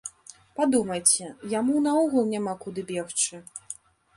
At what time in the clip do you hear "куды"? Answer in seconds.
2.65-2.81